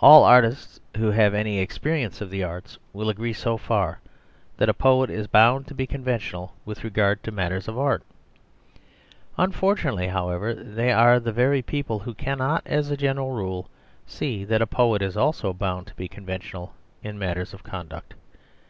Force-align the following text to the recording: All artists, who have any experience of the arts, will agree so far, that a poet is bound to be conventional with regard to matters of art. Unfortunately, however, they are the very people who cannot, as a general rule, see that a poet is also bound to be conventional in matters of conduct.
All 0.00 0.24
artists, 0.24 0.80
who 0.96 1.10
have 1.10 1.34
any 1.34 1.58
experience 1.58 2.22
of 2.22 2.30
the 2.30 2.42
arts, 2.42 2.78
will 2.94 3.10
agree 3.10 3.34
so 3.34 3.58
far, 3.58 4.00
that 4.56 4.70
a 4.70 4.72
poet 4.72 5.10
is 5.10 5.26
bound 5.26 5.66
to 5.66 5.74
be 5.74 5.86
conventional 5.86 6.54
with 6.64 6.82
regard 6.82 7.22
to 7.24 7.30
matters 7.30 7.68
of 7.68 7.78
art. 7.78 8.02
Unfortunately, 9.36 10.08
however, 10.08 10.54
they 10.54 10.90
are 10.90 11.20
the 11.20 11.30
very 11.30 11.60
people 11.60 11.98
who 11.98 12.14
cannot, 12.14 12.62
as 12.64 12.90
a 12.90 12.96
general 12.96 13.32
rule, 13.32 13.68
see 14.06 14.46
that 14.46 14.62
a 14.62 14.66
poet 14.66 15.02
is 15.02 15.14
also 15.14 15.52
bound 15.52 15.88
to 15.88 15.94
be 15.94 16.08
conventional 16.08 16.72
in 17.02 17.18
matters 17.18 17.52
of 17.52 17.62
conduct. 17.62 18.14